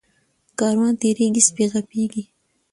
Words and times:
ـ 0.29 0.57
کاروان 0.59 0.93
تېريږي 1.01 1.41
سپي 1.47 1.65
غپيږي. 1.71 2.23